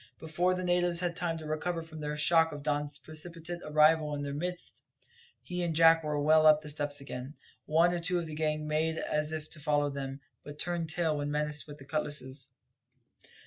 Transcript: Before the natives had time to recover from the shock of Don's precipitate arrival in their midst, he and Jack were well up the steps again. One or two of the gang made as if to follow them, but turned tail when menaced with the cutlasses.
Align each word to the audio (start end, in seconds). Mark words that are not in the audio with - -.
Before 0.19 0.55
the 0.55 0.63
natives 0.63 0.99
had 0.99 1.15
time 1.15 1.37
to 1.37 1.45
recover 1.45 1.83
from 1.83 1.99
the 1.99 2.17
shock 2.17 2.51
of 2.51 2.63
Don's 2.63 2.97
precipitate 2.97 3.59
arrival 3.63 4.15
in 4.15 4.23
their 4.23 4.33
midst, 4.33 4.81
he 5.43 5.61
and 5.61 5.75
Jack 5.75 6.03
were 6.03 6.19
well 6.19 6.47
up 6.47 6.63
the 6.63 6.69
steps 6.69 7.01
again. 7.01 7.35
One 7.67 7.93
or 7.93 7.99
two 7.99 8.17
of 8.17 8.25
the 8.25 8.33
gang 8.33 8.67
made 8.67 8.97
as 8.97 9.31
if 9.31 9.47
to 9.51 9.59
follow 9.59 9.91
them, 9.91 10.21
but 10.43 10.57
turned 10.57 10.89
tail 10.89 11.17
when 11.17 11.29
menaced 11.29 11.67
with 11.67 11.77
the 11.77 11.85
cutlasses. 11.85 12.49